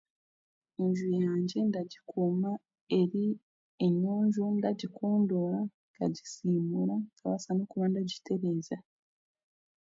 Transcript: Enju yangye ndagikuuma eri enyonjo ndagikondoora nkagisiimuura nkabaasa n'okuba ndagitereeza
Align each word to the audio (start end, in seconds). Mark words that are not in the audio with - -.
Enju 0.83 1.07
yangye 1.23 1.57
ndagikuuma 1.69 2.51
eri 2.99 3.25
enyonjo 3.85 4.43
ndagikondoora 4.57 5.59
nkagisiimuura 5.91 6.95
nkabaasa 7.11 7.49
n'okuba 7.53 7.85
ndagitereeza 7.89 8.77